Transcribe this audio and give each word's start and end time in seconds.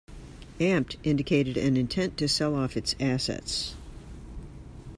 Amp'd 0.59 0.97
indicated 1.03 1.57
an 1.57 1.77
intent 1.77 2.17
to 2.17 2.27
sell 2.27 2.55
off 2.55 2.75
its 2.75 2.95
assets. 2.99 3.75